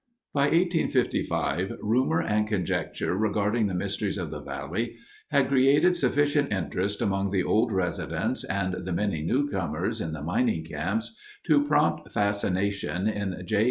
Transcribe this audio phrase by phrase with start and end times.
[0.33, 4.95] By 1855 rumor and conjecture regarding the mysteries of the valley
[5.29, 10.65] had created sufficient interest among the old residents and the many newcomers in the mining
[10.65, 13.59] camps to prompt fascination in J.